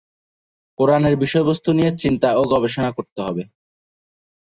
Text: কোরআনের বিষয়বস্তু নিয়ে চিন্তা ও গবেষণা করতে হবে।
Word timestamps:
কোরআনের 0.79 1.15
বিষয়বস্তু 1.17 1.69
নিয়ে 1.73 1.91
চিন্তা 1.97 2.29
ও 2.35 2.41
গবেষণা 2.53 2.89
করতে 2.97 3.19
হবে। 3.25 3.43